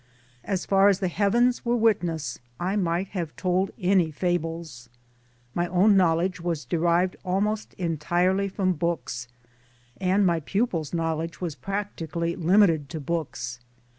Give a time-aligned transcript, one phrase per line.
[0.43, 4.89] As far as the heavens were witness I might have told any fables.
[5.53, 9.27] My own knowledge was derived almost entirely from books,
[9.97, 13.59] and my pupils' knowledge was practically limited to books.